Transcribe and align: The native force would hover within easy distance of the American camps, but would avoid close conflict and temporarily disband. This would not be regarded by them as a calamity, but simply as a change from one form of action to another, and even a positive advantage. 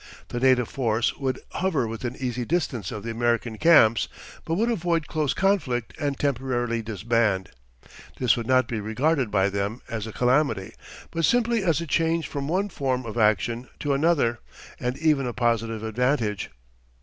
The 0.29 0.39
native 0.39 0.67
force 0.67 1.15
would 1.17 1.39
hover 1.51 1.87
within 1.87 2.15
easy 2.15 2.43
distance 2.43 2.91
of 2.91 3.03
the 3.03 3.11
American 3.11 3.59
camps, 3.59 4.07
but 4.45 4.55
would 4.55 4.71
avoid 4.71 5.05
close 5.05 5.35
conflict 5.35 5.93
and 5.99 6.17
temporarily 6.17 6.81
disband. 6.81 7.51
This 8.17 8.35
would 8.35 8.47
not 8.47 8.67
be 8.67 8.79
regarded 8.79 9.29
by 9.29 9.49
them 9.49 9.83
as 9.87 10.07
a 10.07 10.11
calamity, 10.11 10.73
but 11.11 11.23
simply 11.25 11.63
as 11.63 11.81
a 11.81 11.85
change 11.85 12.27
from 12.27 12.47
one 12.47 12.69
form 12.69 13.05
of 13.05 13.15
action 13.15 13.69
to 13.81 13.93
another, 13.93 14.39
and 14.79 14.97
even 14.97 15.27
a 15.27 15.33
positive 15.33 15.83
advantage. 15.83 16.49